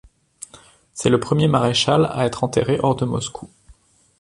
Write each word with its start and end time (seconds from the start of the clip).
C'est 0.93 1.11
le 1.11 1.19
premier 1.19 1.47
maréchal 1.47 2.07
à 2.11 2.25
être 2.25 2.43
enterré 2.43 2.79
hors 2.81 2.95
de 2.95 3.05
Moscou. 3.05 3.51